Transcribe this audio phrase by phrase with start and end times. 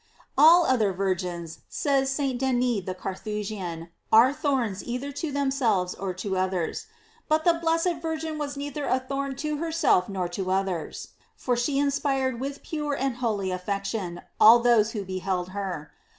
[0.17, 2.39] "f All other virgins, says St.
[2.39, 6.87] Denis the Carthusian, are thorns either to them selves or to others;
[7.29, 11.77] but the blessed Virgin was neither a thorn to herself nor to others, for she
[11.77, 15.91] inspired with pure and holy affection all those who beheld her.